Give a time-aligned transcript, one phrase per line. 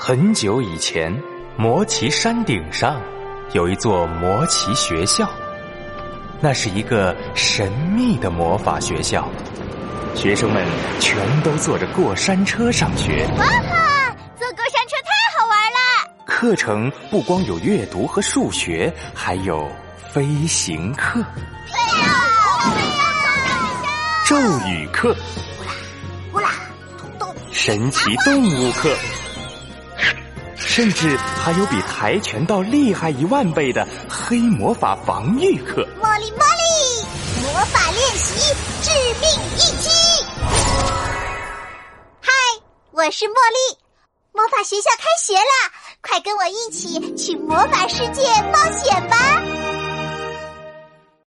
[0.00, 1.12] 很久以前，
[1.56, 3.02] 魔奇山顶上
[3.52, 5.28] 有一座魔奇学校，
[6.40, 9.28] 那是一个神秘的魔法学校。
[10.14, 10.64] 学生们
[11.00, 13.26] 全都坐着过山车上学。
[13.38, 14.16] 哇哈！
[14.38, 16.10] 坐过山车太好玩了。
[16.24, 19.68] 课程不光有阅读和数学，还有
[20.12, 21.20] 飞行课。
[21.66, 22.06] 飞呀！
[22.72, 23.04] 飞呀！
[24.24, 24.36] 咒
[24.68, 25.16] 语课。
[25.56, 25.72] 呼啦
[26.32, 28.88] 呼啦，神奇动物课。
[30.78, 35.84] 甚至还有比跆拳道厉害一万倍的黑魔法防御课。
[36.00, 39.90] 茉莉茉莉，魔法练习，致命一击。
[42.20, 42.30] 嗨，
[42.92, 43.76] 我是茉莉，
[44.30, 45.72] 魔法学校开学啦！
[46.00, 48.22] 快跟我一起去魔法世界
[48.52, 49.17] 冒险吧！